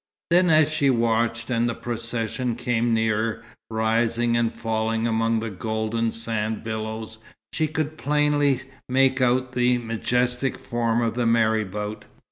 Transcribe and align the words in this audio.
Then 0.31 0.49
as 0.49 0.71
she 0.71 0.89
watched, 0.89 1.51
and 1.51 1.69
the 1.69 1.75
procession 1.75 2.55
came 2.55 2.91
nearer, 2.91 3.43
rising 3.69 4.35
and 4.35 4.51
falling 4.51 5.05
among 5.05 5.41
the 5.41 5.51
golden 5.51 6.09
sand 6.09 6.63
billows, 6.63 7.19
she 7.53 7.67
could 7.67 7.99
plainly 7.99 8.61
make 8.89 9.21
out 9.21 9.51
the 9.51 9.77
majestic 9.77 10.57
form 10.57 11.03
of 11.03 11.13
the 11.13 11.27
marabout. 11.27 12.05